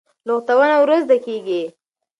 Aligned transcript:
لغتونه 0.27 0.75
ورو 0.81 0.97
زده 1.05 1.17
کېږي. 1.25 1.61